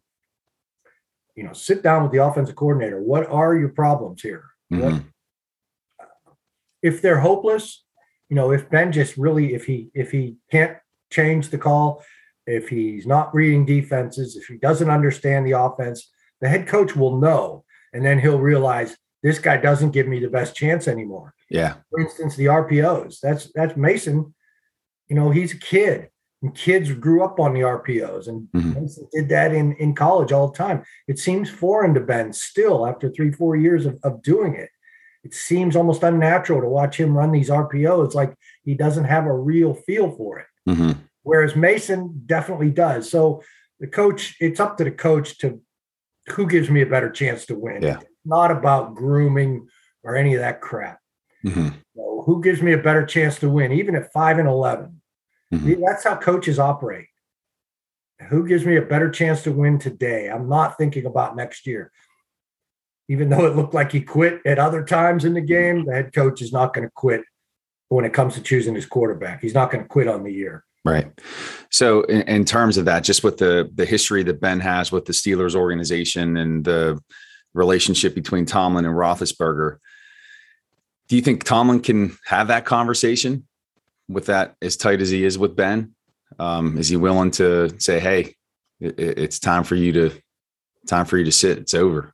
[1.37, 3.01] you know, sit down with the offensive coordinator.
[3.01, 4.45] What are your problems here?
[4.73, 4.83] Mm-hmm.
[4.83, 5.03] What,
[6.83, 7.84] if they're hopeless,
[8.35, 10.77] you know, if Ben just really, if he if he can't
[11.13, 12.03] change the call,
[12.49, 17.17] if he's not reading defenses, if he doesn't understand the offense, the head coach will
[17.21, 21.33] know, and then he'll realize this guy doesn't give me the best chance anymore.
[21.49, 21.75] Yeah.
[21.91, 23.21] For instance, the RPOs.
[23.21, 24.35] That's that's Mason.
[25.07, 26.09] You know, he's a kid,
[26.43, 28.83] and kids grew up on the RPOs, and Mhm.
[28.83, 30.83] Mason did that in in college all the time.
[31.07, 34.71] It seems foreign to Ben still after three four years of, of doing it
[35.25, 39.33] it seems almost unnatural to watch him run these RPOs like he doesn't have a
[39.33, 40.47] real feel for it.
[40.69, 40.93] Mm-hmm.
[41.23, 43.11] Whereas Mason definitely does.
[43.11, 43.43] So
[43.81, 45.63] the coach, it's up to the coach to
[46.29, 47.83] who gives me a better chance to win.
[47.83, 47.97] Yeah.
[47.97, 49.67] It's not about grooming
[50.03, 50.99] or any of that crap.
[51.45, 51.69] Mm-hmm.
[51.97, 55.01] So who gives me a better chance to win, even at five and 11?
[55.53, 55.81] Mhm.
[55.87, 57.07] That's how coaches operate.
[58.29, 60.29] Who gives me a better chance to win today?
[60.29, 61.91] I'm not thinking about next year.
[63.09, 66.13] Even though it looked like he quit at other times in the game, the head
[66.15, 67.23] coach is not going to quit
[67.89, 69.43] when it comes to choosing his quarterback.
[69.43, 70.65] He's not going to quit on the year.
[70.85, 71.11] Right.
[71.71, 75.07] So, in, in terms of that, just with the the history that Ben has with
[75.07, 77.01] the Steelers organization and the
[77.55, 79.79] relationship between Tomlin and Roethlisberger,
[81.09, 83.47] do you think Tomlin can have that conversation
[84.09, 85.95] with that as tight as he is with Ben?
[86.39, 88.35] Um, is he willing to say, "Hey,
[88.81, 90.11] it, it's time for you to
[90.87, 91.59] time for you to sit.
[91.59, 92.14] It's over."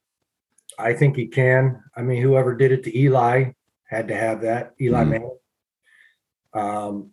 [0.80, 1.82] I think he can.
[1.96, 3.52] I mean, whoever did it to Eli
[3.88, 4.74] had to have that.
[4.80, 5.10] Eli Mhm.
[5.10, 5.38] Manning.
[6.52, 7.10] Um,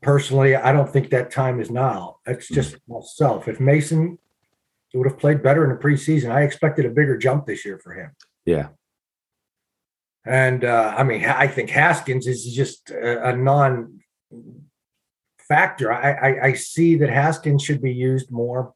[0.00, 2.18] personally, I don't think that time is now.
[2.24, 3.48] That's just myself.
[3.48, 4.18] If Mason
[4.94, 7.94] would have played better in the preseason, I expected a bigger jump this year for
[7.94, 8.10] him.
[8.44, 8.68] Yeah.
[10.26, 14.00] And uh, I mean, I think Haskins is just a, a non
[15.48, 15.92] factor.
[15.92, 18.74] I, I, I see that Haskins should be used more.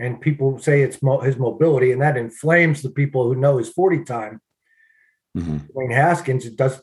[0.00, 3.68] And people say it's mo- his mobility, and that inflames the people who know his
[3.68, 4.40] 40 time.
[5.34, 6.82] hmm Dwayne Haskins, it does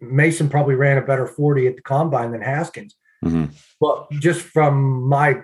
[0.00, 2.94] Mason probably ran a better 40 at the combine than Haskins.
[3.24, 3.46] hmm
[3.80, 5.40] But just from my,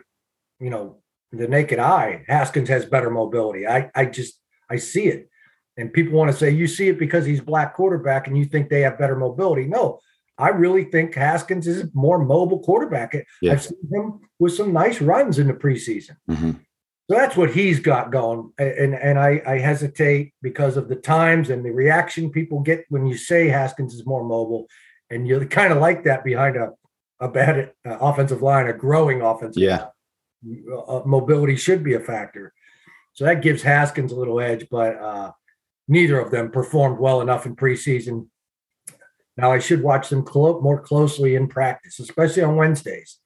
[0.60, 0.98] you know,
[1.32, 3.66] the naked eye, Haskins has better mobility.
[3.66, 4.38] I, I just
[4.70, 5.28] I see it.
[5.76, 8.68] And people want to say you see it because he's black quarterback and you think
[8.68, 9.66] they have better mobility.
[9.66, 9.98] No,
[10.38, 13.16] I really think Haskins is a more mobile quarterback.
[13.42, 13.52] Yeah.
[13.52, 16.16] I've seen him with some nice runs in the preseason.
[16.28, 16.52] hmm
[17.10, 18.50] So that's what he's got going.
[18.58, 23.06] And and I, I hesitate because of the times and the reaction people get when
[23.06, 24.66] you say Haskins is more mobile.
[25.10, 26.70] And you kind of like that behind a,
[27.20, 29.88] a bad uh, offensive line, a growing offensive Yeah.
[30.44, 30.64] line.
[30.88, 32.54] Uh, mobility should be a factor.
[33.12, 35.32] So that gives Haskins a little edge, but uh,
[35.88, 38.28] neither of them performed well enough in preseason.
[39.36, 43.18] Now I should watch them clo- more closely in practice, especially on Wednesdays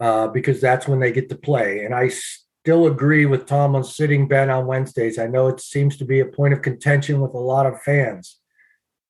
[0.00, 1.84] uh, because that's when they get to play.
[1.84, 5.18] And I still agree with Tom on sitting Ben on Wednesdays.
[5.18, 8.38] I know it seems to be a point of contention with a lot of fans.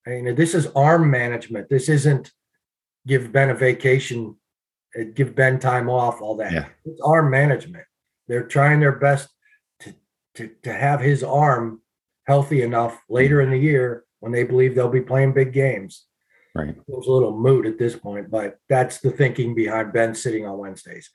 [0.06, 1.68] I mean, this is arm management.
[1.68, 2.30] This isn't
[3.06, 4.36] give Ben a vacation,
[4.98, 6.52] uh, give Ben time off, all that.
[6.52, 6.66] Yeah.
[6.84, 7.84] It's arm management.
[8.28, 9.28] They're trying their best
[9.80, 9.94] to,
[10.34, 11.80] to, to have his arm
[12.26, 16.06] healthy enough later in the year when they believe they'll be playing big games
[16.56, 16.70] Right.
[16.70, 20.46] it was a little moot at this point, but that's the thinking behind Ben sitting
[20.46, 21.10] on Wednesdays.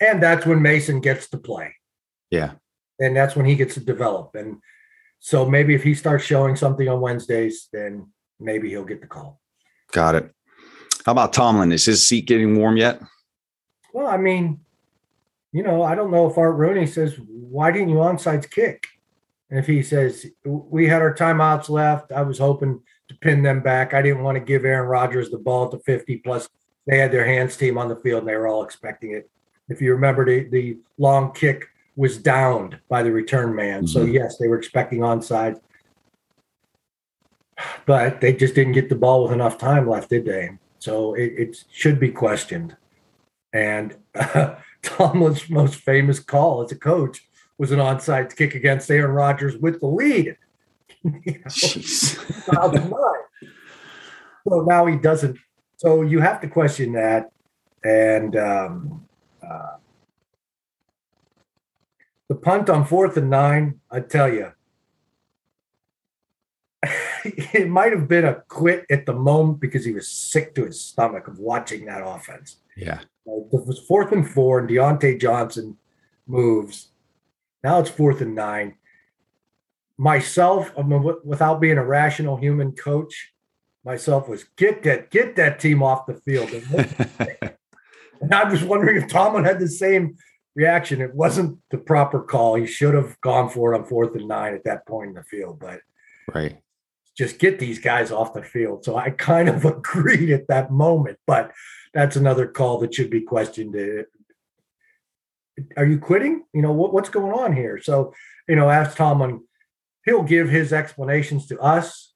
[0.00, 1.74] And that's when Mason gets to play.
[2.30, 2.52] Yeah.
[3.00, 4.34] And that's when he gets to develop.
[4.34, 4.58] And
[5.18, 9.40] so maybe if he starts showing something on Wednesdays, then maybe he'll get the call.
[9.92, 10.30] Got it.
[11.04, 11.72] How about Tomlin?
[11.72, 13.00] Is his seat getting warm yet?
[13.92, 14.60] Well, I mean,
[15.52, 18.86] you know, I don't know if Art Rooney says, why didn't you onside kick?
[19.50, 23.60] And if he says, we had our timeouts left, I was hoping to pin them
[23.60, 23.94] back.
[23.94, 26.48] I didn't want to give Aaron Rodgers the ball to 50 plus.
[26.86, 29.30] They had their hands team on the field and they were all expecting it.
[29.68, 31.66] If you remember, the, the long kick
[31.96, 33.84] was downed by the return man.
[33.84, 33.86] Mm-hmm.
[33.86, 35.60] So, yes, they were expecting onside.
[37.86, 40.50] But they just didn't get the ball with enough time left, did they?
[40.78, 42.76] So it, it should be questioned.
[43.52, 47.26] And uh, Tomlin's most famous call as a coach
[47.58, 50.36] was an onside kick against Aaron Rodgers with the lead.
[51.02, 51.48] You know,
[54.48, 55.38] so now he doesn't.
[55.76, 57.30] So you have to question that.
[57.84, 59.06] And um,
[59.46, 59.76] uh,
[62.28, 64.52] the punt on fourth and nine, I tell you,
[67.24, 70.80] it might have been a quit at the moment because he was sick to his
[70.80, 72.56] stomach of watching that offense.
[72.76, 73.00] Yeah.
[73.26, 75.76] it was fourth and four, and Diontae Johnson
[76.26, 76.88] moves.
[77.62, 78.76] Now it's fourth and nine.
[79.98, 83.32] Myself, I mean, without being a rational human coach,
[83.84, 86.50] myself was get that get that team off the field.
[88.20, 90.16] and I was wondering if Tomlin had the same
[90.54, 91.00] reaction.
[91.00, 92.56] It wasn't the proper call.
[92.56, 95.22] He should have gone for it on fourth and nine at that point in the
[95.22, 95.80] field, but
[96.34, 96.58] right
[97.16, 98.84] just get these guys off the field.
[98.84, 101.52] So I kind of agreed at that moment, but
[101.94, 103.74] that's another call that should be questioned.
[103.74, 104.04] Uh,
[105.76, 106.44] are you quitting?
[106.52, 107.80] You know, what, what's going on here?
[107.82, 108.12] So,
[108.46, 109.42] you know, ask Tomlin,
[110.06, 112.14] he'll give his explanations to us.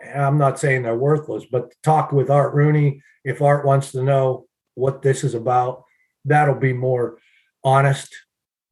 [0.00, 3.02] And I'm not saying they're worthless, but talk with Art Rooney.
[3.24, 5.82] If Art wants to know what this is about,
[6.24, 7.18] that'll be more
[7.64, 8.14] honest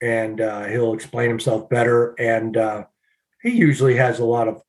[0.00, 2.14] and uh, he'll explain himself better.
[2.20, 2.84] And uh,
[3.42, 4.62] he usually has a lot of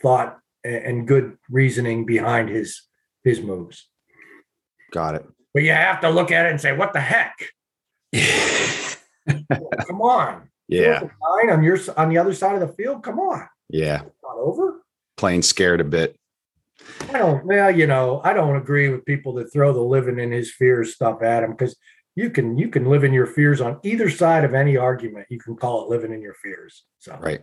[0.00, 2.82] thought and good reasoning behind his
[3.24, 3.88] his moves.
[4.92, 5.26] Got it.
[5.54, 7.36] But you have to look at it and say, "What the heck?"
[9.86, 10.48] Come on.
[10.68, 11.00] Yeah.
[11.00, 13.02] Nine on your on the other side of the field.
[13.02, 13.48] Come on.
[13.68, 14.02] Yeah.
[14.02, 14.82] It's not over.
[15.16, 16.16] Playing scared a bit.
[17.08, 17.44] I don't.
[17.44, 20.94] Well, you know, I don't agree with people that throw the living in his fears
[20.94, 21.76] stuff at him because
[22.14, 25.26] you can you can live in your fears on either side of any argument.
[25.30, 26.84] You can call it living in your fears.
[26.98, 27.40] So right.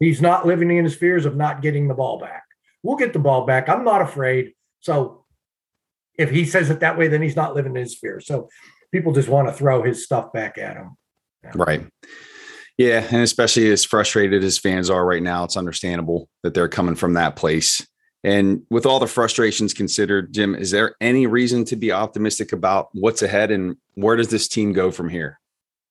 [0.00, 2.42] He's not living in his fears of not getting the ball back.
[2.82, 3.68] We'll get the ball back.
[3.68, 4.52] I'm not afraid.
[4.80, 5.24] So
[6.18, 8.26] if he says it that way, then he's not living in his fears.
[8.26, 8.48] So
[8.92, 10.96] people just want to throw his stuff back at him.
[11.42, 11.52] Yeah.
[11.54, 11.86] Right.
[12.76, 13.06] Yeah.
[13.10, 17.14] And especially as frustrated as fans are right now, it's understandable that they're coming from
[17.14, 17.86] that place.
[18.24, 22.88] And with all the frustrations considered, Jim, is there any reason to be optimistic about
[22.92, 25.38] what's ahead and where does this team go from here?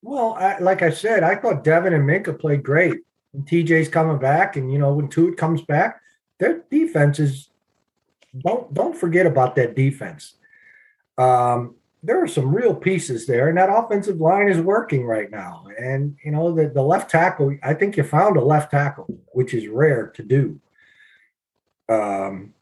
[0.01, 3.01] Well, I, like I said, I thought Devin and Minkah played great
[3.33, 6.01] and TJ's coming back, and you know when Tuitt comes back,
[6.39, 7.49] their defense is
[8.39, 10.35] don't don't forget about that defense.
[11.17, 15.65] Um, there are some real pieces there, and that offensive line is working right now.
[15.79, 19.53] And you know the the left tackle, I think you found a left tackle, which
[19.53, 20.59] is rare to do.
[21.87, 22.53] Um,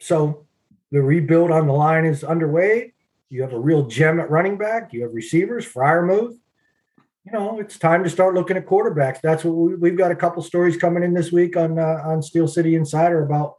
[0.00, 0.44] so
[0.90, 2.92] the rebuild on the line is underway.
[3.30, 4.92] You have a real gem at running back.
[4.92, 6.36] You have receivers, Freiermuth.
[7.24, 9.20] you know, it's time to start looking at quarterbacks.
[9.22, 12.22] That's what we, have got a couple stories coming in this week on uh, on
[12.22, 13.56] Steel City Insider about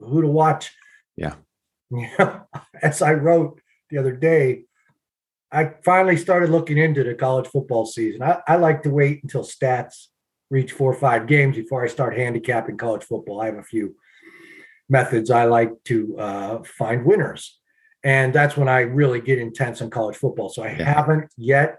[0.00, 0.72] who to watch.
[1.16, 1.34] Yeah.
[1.90, 2.46] You know,
[2.82, 3.59] as I wrote
[3.90, 4.64] the other day,
[5.52, 8.22] I finally started looking into the college football season.
[8.22, 10.06] I, I like to wait until stats
[10.50, 13.40] reach four or five games before I start handicapping college football.
[13.40, 13.96] I have a few
[14.88, 17.58] methods I like to uh, find winners.
[18.02, 20.48] And that's when I really get intense on college football.
[20.48, 20.94] So I yeah.
[20.94, 21.78] haven't yet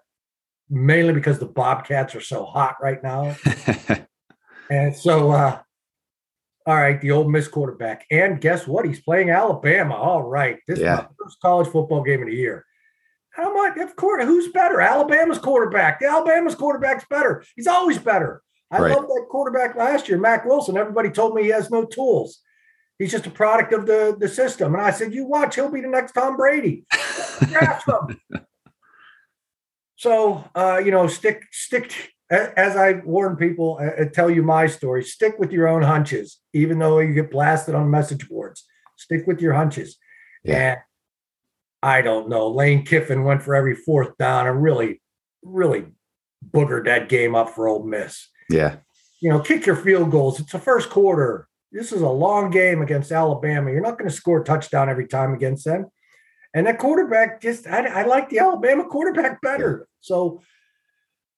[0.70, 3.36] mainly because the Bobcats are so hot right now.
[4.70, 5.60] and so, uh,
[6.66, 8.06] all right, the Ole Miss quarterback.
[8.12, 8.86] And guess what?
[8.86, 9.96] He's playing Alabama.
[9.96, 10.60] All right.
[10.68, 10.94] This yeah.
[10.94, 12.66] is my first college football game of the year.
[13.32, 13.78] How much?
[13.78, 14.82] Of course, who's better?
[14.82, 16.00] Alabama's quarterback.
[16.00, 17.44] The Alabama's quarterback's better.
[17.56, 18.42] He's always better.
[18.70, 18.92] I right.
[18.92, 20.78] love that quarterback last year, Mac Wilson.
[20.78, 22.40] Everybody told me he has no tools.
[23.00, 24.76] He's just a product of the, the system.
[24.76, 26.86] And I said, you watch, he'll be the next Tom Brady.
[29.96, 35.04] So, uh, you know, stick, stick, as I warn people, uh, tell you my story,
[35.04, 38.66] stick with your own hunches, even though you get blasted on message boards.
[38.98, 39.98] Stick with your hunches.
[40.44, 40.56] Yeah.
[40.56, 40.80] And
[41.84, 42.48] I don't know.
[42.48, 45.02] Lane Kiffin went for every fourth down and really,
[45.44, 45.86] really
[46.52, 48.30] boogered that game up for Ole Miss.
[48.50, 48.78] Yeah.
[49.20, 50.40] You know, kick your field goals.
[50.40, 51.48] It's the first quarter.
[51.72, 53.72] This is a long game against Alabama.
[53.72, 55.88] You're not going to score a touchdown every time against them.
[56.54, 59.88] And that quarterback just, I, I like the Alabama quarterback better.
[60.02, 60.42] So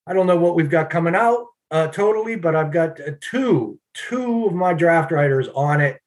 [0.06, 3.80] I don't know what we've got coming out uh, totally, but I've got uh, two,
[3.94, 6.00] two of my draft writers on it.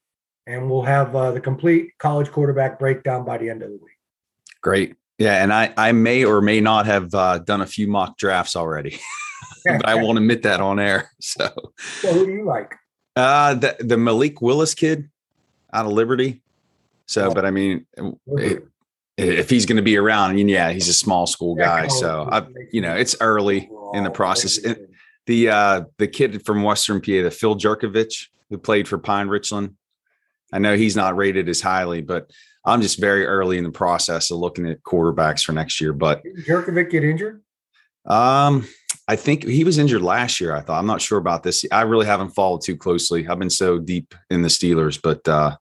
[0.45, 3.97] and we'll have uh, the complete college quarterback breakdown by the end of the week.
[4.61, 4.95] Great.
[5.17, 8.55] Yeah, and I I may or may not have uh, done a few mock drafts
[8.55, 8.99] already,
[9.65, 11.11] but I won't admit that on air.
[11.19, 11.49] So,
[12.01, 12.75] so who do you like?
[13.15, 15.09] Uh, the the Malik Willis kid
[15.73, 16.43] out of Liberty.
[17.07, 17.87] So, but I mean,
[19.17, 21.87] if he's going to be around, I mean, yeah, he's a small school guy.
[21.87, 24.59] So, I, you know, it's early in the process.
[25.25, 28.13] The uh, the kid from Western PA, the Phil Jurkovec,
[28.49, 29.75] who played for Pine Richland.
[30.53, 32.31] I know he's not rated as highly, but
[32.63, 35.91] I'm just very early in the process of looking at quarterbacks for next year.
[35.91, 37.41] But Did Jurkovec get injured?
[38.05, 38.67] Um,
[39.07, 40.55] I think he was injured last year.
[40.55, 41.65] I thought I'm not sure about this.
[41.71, 43.27] I really haven't followed too closely.
[43.27, 45.55] I've been so deep in the Steelers, but uh,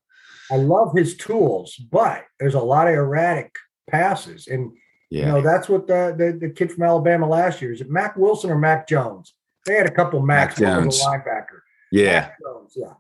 [0.50, 3.54] I love his tools, but there's a lot of erratic
[3.90, 4.72] passes, and
[5.10, 5.26] yeah.
[5.26, 8.16] you know that's what the, the, the kid from Alabama last year is it Mack
[8.16, 9.34] Wilson or Mac Jones?
[9.64, 11.60] They had a couple Macs Mac Jones, linebacker.
[11.90, 12.94] Yeah, Jones, yeah.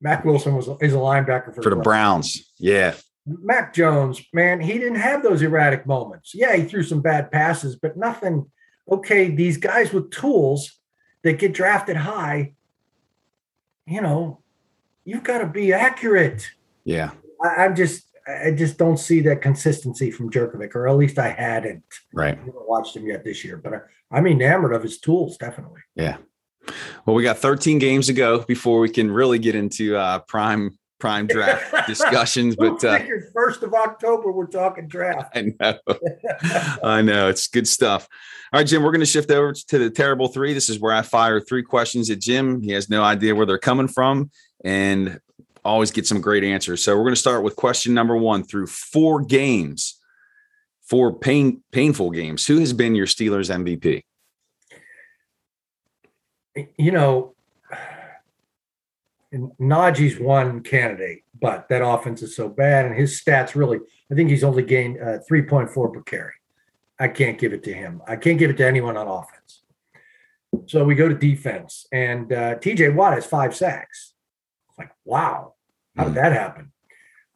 [0.00, 2.36] Mack Wilson was is a linebacker for, for the Browns.
[2.36, 2.52] Browns.
[2.58, 2.94] Yeah,
[3.28, 6.34] Mac Jones, man, he didn't have those erratic moments.
[6.34, 8.50] Yeah, he threw some bad passes, but nothing.
[8.90, 10.78] Okay, these guys with tools
[11.22, 12.54] that get drafted high,
[13.86, 14.40] you know,
[15.04, 16.50] you've got to be accurate.
[16.84, 17.10] Yeah.
[17.44, 21.30] I, am just, I just don't see that consistency from Jurkovec, or at least I
[21.30, 21.82] hadn't.
[22.12, 22.34] Right.
[22.34, 23.78] I haven't watched him yet this year, but I,
[24.10, 25.80] I'm enamored of his tools, definitely.
[25.94, 26.18] Yeah.
[27.06, 30.78] Well, we got 13 games to go before we can really get into uh, prime
[30.98, 32.56] prime draft discussions.
[32.56, 32.98] but uh,
[33.32, 35.36] first of October, we're talking draft.
[35.36, 35.78] I know,
[36.82, 38.08] I know, it's good stuff.
[38.52, 40.54] All right, Jim, we're going to shift over to the terrible three.
[40.54, 42.62] This is where I fire three questions at Jim.
[42.62, 44.30] He has no idea where they're coming from,
[44.64, 45.20] and
[45.64, 46.82] always get some great answers.
[46.82, 50.00] So we're going to start with question number one through four games,
[50.82, 52.46] four pain painful games.
[52.46, 54.02] Who has been your Steelers MVP?
[56.76, 57.34] You know,
[59.32, 63.78] Najee's one candidate, but that offense is so bad, and his stats really.
[64.10, 66.32] I think he's only gained uh, three point four per carry.
[66.98, 68.02] I can't give it to him.
[68.08, 69.62] I can't give it to anyone on offense.
[70.66, 72.90] So we go to defense, and uh, T.J.
[72.90, 74.14] Watt has five sacks.
[74.78, 75.54] Like, wow,
[75.96, 76.16] how did hmm.
[76.16, 76.72] that happen?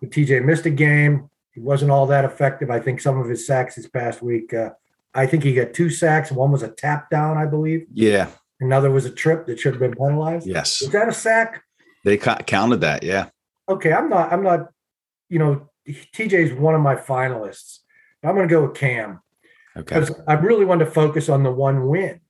[0.01, 0.41] But T.J.
[0.41, 1.29] missed a game.
[1.53, 2.71] He wasn't all that effective.
[2.71, 4.55] I think some of his sacks this past week.
[4.55, 4.71] Uh,
[5.15, 6.33] I think he got two sacks.
[6.33, 7.87] One was a tap down, I believe.
[7.93, 8.29] Yeah.
[8.61, 10.47] Another was a trip that should have been penalized.
[10.47, 10.81] Yes.
[10.81, 11.63] Was that a sack?
[12.05, 13.29] They counted that, yeah.
[13.69, 14.33] Okay, I'm not.
[14.33, 14.71] I'm not.
[15.29, 17.81] You know, TJ is one of my finalists.
[18.25, 19.21] I'm going to go with Cam.
[19.77, 20.01] Okay.
[20.01, 22.21] Because I really want to focus on the one win.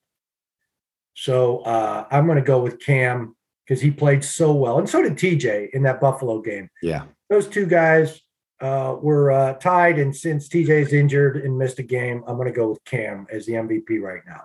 [1.14, 5.03] So uh, I'm going to go with Cam because he played so well, and so
[5.03, 6.68] did TJ in that Buffalo game.
[6.83, 7.05] Yeah.
[7.31, 8.20] Those two guys
[8.61, 12.55] uh, were uh, tied, and since TJ's injured and missed a game, I'm going to
[12.55, 14.42] go with Cam as the MVP right now.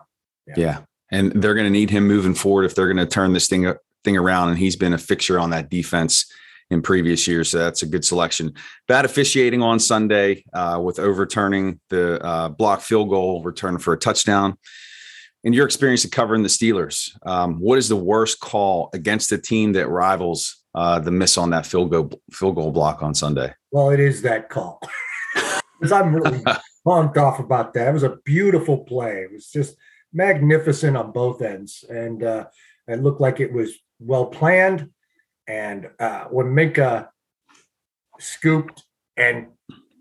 [0.48, 0.54] Yeah.
[0.58, 0.80] yeah.
[1.12, 3.74] And they're going to need him moving forward if they're going to turn this thing
[4.04, 6.32] thing around, and he's been a fixture on that defense
[6.70, 7.50] in previous years.
[7.50, 8.54] So that's a good selection.
[8.88, 13.98] Bad officiating on Sunday uh, with overturning the uh, block field goal return for a
[13.98, 14.58] touchdown.
[15.44, 19.38] In your experience of covering the Steelers, um, what is the worst call against a
[19.38, 23.54] team that rivals uh, the miss on that field goal field goal block on Sunday?
[23.72, 24.80] Well, it is that call
[25.80, 26.44] because I'm really
[26.86, 27.88] pumped off about that.
[27.88, 29.22] It was a beautiful play.
[29.22, 29.76] It was just
[30.12, 32.46] magnificent on both ends, and uh,
[32.88, 34.90] it looked like it was well planned.
[35.48, 37.10] And uh, when Minkah
[38.20, 38.84] scooped
[39.16, 39.48] and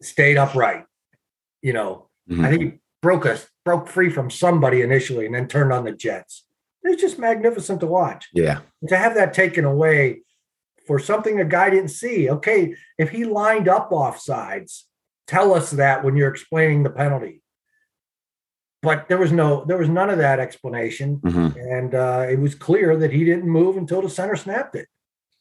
[0.01, 0.85] stayed upright,
[1.63, 2.45] you know, mm-hmm.
[2.45, 6.45] I think broke us broke free from somebody initially and then turned on the Jets.
[6.83, 8.27] It's just magnificent to watch.
[8.35, 8.63] Yeah.
[8.81, 10.23] And to have that taken away
[10.89, 12.29] for something a guy didn't see.
[12.29, 14.89] Okay, if he lined up off sides,
[15.29, 17.43] tell us that when you're explaining the penalty
[18.83, 21.59] but there was no there was none of that explanation mm-hmm.
[21.59, 24.87] and uh, it was clear that he didn't move until the center snapped it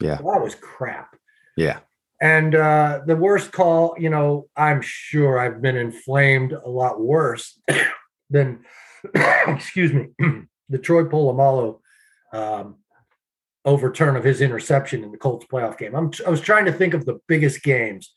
[0.02, 1.16] yeah that was crap
[1.58, 1.80] yeah
[2.22, 7.60] and uh, the worst call you know i'm sure i've been inflamed a lot worse
[8.30, 8.64] than
[9.48, 10.08] excuse me
[10.70, 11.80] the troy polamalu
[12.34, 12.76] um,
[13.66, 16.94] overturn of his interception in the colts playoff game I'm, i was trying to think
[16.94, 18.14] of the biggest games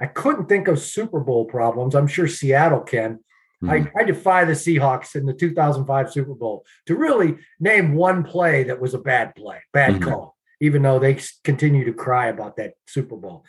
[0.00, 3.20] i couldn't think of super bowl problems i'm sure seattle can
[3.62, 3.70] Mm-hmm.
[3.70, 3.98] I, hmm.
[3.98, 8.80] I defy the Seahawks in the 2005 Super Bowl to really name one play that
[8.80, 10.08] was a bad play, bad mm-hmm.
[10.08, 13.44] call, even though they continue to cry about that Super Bowl.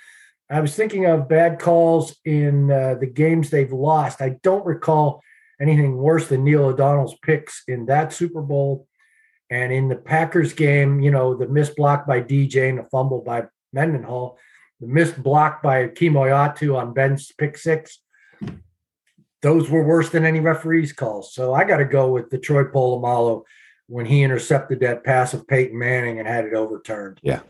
[0.50, 4.22] I was thinking of bad calls in uh, the games they've lost.
[4.22, 5.22] I don't recall
[5.62, 8.88] anything worse than Neil O'Donnell's picks in that Super Bowl.
[9.50, 13.22] And in the Packers game, you know, the missed block by DJ and the fumble
[13.22, 14.38] by Mendenhall,
[14.80, 18.00] the missed block by Kemoeatu on Ben's pick six
[19.42, 21.34] those were worse than any referees calls.
[21.34, 23.44] So I got to go with the Troy Polamalu
[23.92, 27.20] when he intercepted that pass of Peyton Manning and had it overturned.
[27.22, 27.42] Yeah.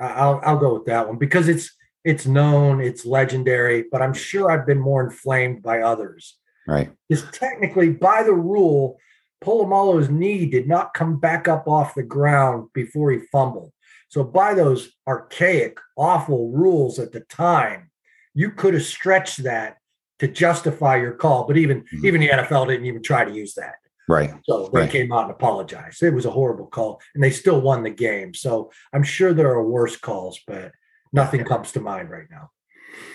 [0.00, 1.70] I'll I'll go with that one because it's
[2.04, 6.36] it's known, it's legendary, but I'm sure I've been more inflamed by others.
[6.66, 6.90] Right.
[7.08, 8.98] Because technically, by the rule,
[9.44, 13.72] Polamalu's knee did not come back up off the ground before he fumbled.
[14.08, 17.90] So, by those archaic, awful rules at the time,
[18.34, 19.76] you could have stretched that
[20.20, 21.46] to justify your call.
[21.46, 22.06] But even mm-hmm.
[22.06, 23.74] even the NFL didn't even try to use that.
[24.12, 24.34] Right.
[24.44, 24.90] So they right.
[24.90, 26.02] came out and apologized.
[26.02, 28.34] It was a horrible call, and they still won the game.
[28.34, 30.72] So I'm sure there are worse calls, but
[31.14, 32.50] nothing comes to mind right now.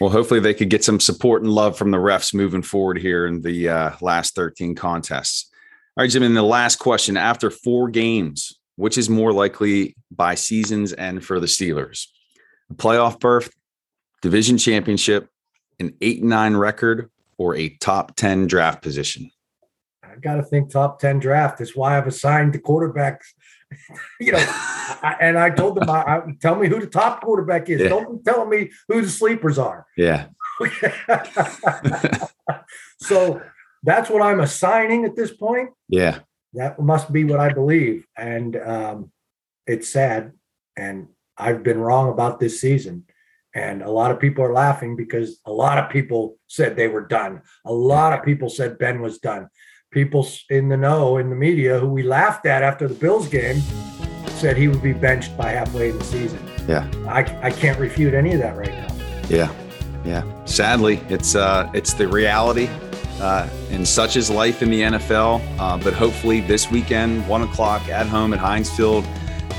[0.01, 3.27] Well, hopefully they could get some support and love from the refs moving forward here
[3.27, 5.51] in the uh, last 13 contests.
[5.95, 10.33] All right, Jim, and the last question after four games, which is more likely by
[10.33, 12.07] season's end for the Steelers?
[12.71, 13.51] A playoff berth,
[14.23, 15.29] division championship,
[15.79, 19.29] an eight nine record, or a top 10 draft position?
[20.18, 23.26] I got to think top 10 draft is why I've assigned the quarterbacks.
[24.20, 27.70] you know, I, and I told them, I, I, tell me who the top quarterback
[27.70, 27.82] is.
[27.82, 27.89] Yeah.
[27.89, 29.86] Don't be telling me who the sleepers are.
[29.95, 30.28] Yeah.
[32.99, 33.41] so
[33.84, 35.70] that's what I'm assigning at this point.
[35.88, 36.20] Yeah.
[36.53, 38.07] That must be what I believe.
[38.18, 39.11] And um,
[39.68, 40.32] it's sad.
[40.76, 43.05] And I've been wrong about this season.
[43.53, 47.05] And a lot of people are laughing because a lot of people said they were
[47.05, 47.41] done.
[47.65, 49.49] A lot of people said Ben was done.
[49.91, 53.61] People in the know in the media who we laughed at after the Bills game
[54.27, 56.39] said he would be benched by halfway in the season.
[56.67, 56.89] Yeah.
[57.07, 58.95] I, I can't refute any of that right now.
[59.29, 59.51] Yeah.
[60.05, 60.45] Yeah.
[60.45, 62.69] Sadly, it's uh it's the reality.
[63.19, 65.41] Uh, and such is life in the NFL.
[65.59, 69.03] Uh, but hopefully this weekend, one o'clock at home at Heinz Field,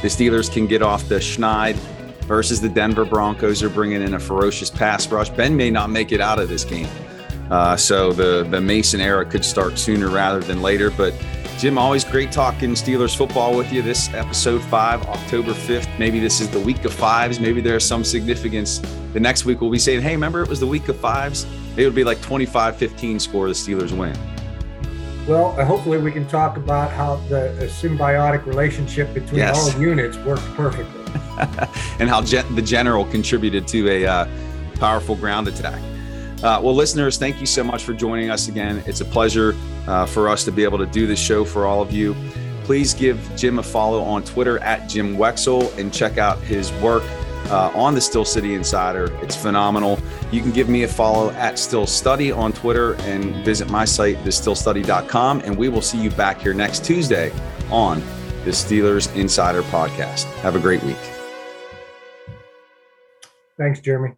[0.00, 1.74] the Steelers can get off the schneid
[2.28, 5.28] versus the Denver Broncos are bringing in a ferocious pass rush.
[5.30, 6.86] Ben may not make it out of this game.
[7.50, 10.90] Uh, so the, the Mason era could start sooner rather than later.
[10.90, 11.14] But
[11.58, 13.82] Jim, always great talking Steelers football with you.
[13.82, 15.98] This episode five, October 5th.
[15.98, 17.40] Maybe this is the week of fives.
[17.40, 18.78] Maybe there's some significance.
[19.12, 21.46] The next week we'll be saying, hey, remember it was the week of fives?
[21.76, 24.16] It would be like 25 15 score, the Steelers win.
[25.26, 29.74] Well, hopefully we can talk about how the symbiotic relationship between yes.
[29.74, 31.12] all units worked perfectly.
[31.98, 34.28] and how gen- the general contributed to a uh,
[34.76, 35.82] powerful ground attack.
[36.42, 38.82] Uh, well, listeners, thank you so much for joining us again.
[38.86, 41.82] It's a pleasure uh, for us to be able to do this show for all
[41.82, 42.14] of you.
[42.62, 47.02] Please give Jim a follow on Twitter at Jim Wexell and check out his work
[47.50, 49.12] uh, on the Steel City Insider.
[49.22, 49.98] It's phenomenal.
[50.30, 54.16] You can give me a follow at Steel Study on Twitter and visit my site,
[54.18, 55.40] thesteelstudy.com.
[55.40, 57.32] And we will see you back here next Tuesday
[57.70, 58.00] on
[58.44, 60.24] the Steelers Insider Podcast.
[60.42, 60.96] Have a great week.
[63.56, 64.14] Thanks, Jeremy.